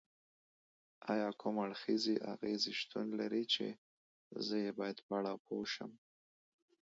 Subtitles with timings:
[1.11, 3.65] ایا کوم اړخیزې اغیزې شتون لري چې
[4.45, 5.91] زه یې باید په اړه پوه شم؟